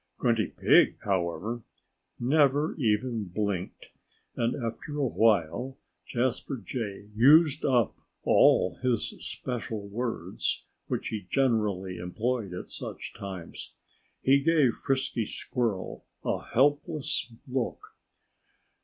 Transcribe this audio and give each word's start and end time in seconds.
Grunty 0.17 0.47
Pig, 0.47 0.97
however, 1.03 1.61
never 2.19 2.73
even 2.79 3.25
blinked. 3.25 3.91
And 4.35 4.55
after 4.55 4.97
a 4.97 5.05
while 5.05 5.77
Jasper 6.07 6.57
Jay 6.57 7.09
used 7.15 7.63
up 7.63 7.95
all 8.23 8.77
his 8.81 9.09
special 9.23 9.87
words, 9.87 10.63
which 10.87 11.09
he 11.09 11.27
generally 11.29 11.97
employed 11.97 12.51
at 12.51 12.69
such 12.69 13.13
times. 13.13 13.75
He 14.23 14.39
gave 14.39 14.73
Frisky 14.73 15.27
Squirrel 15.27 16.03
a 16.25 16.43
helpless 16.47 17.31
look. 17.47 17.95